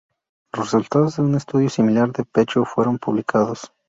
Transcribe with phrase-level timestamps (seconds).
[0.51, 3.71] Los resultados de un estudio similar de pecho fueron publicados.